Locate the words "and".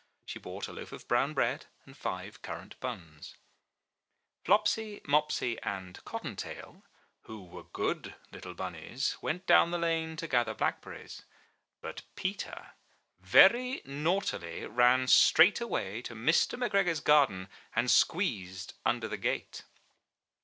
1.85-1.95, 5.61-6.05, 17.75-17.91